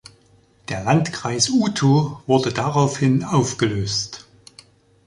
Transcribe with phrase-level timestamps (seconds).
[0.69, 4.25] Der Landkreis Uto wurde daraufhin aufgelöst.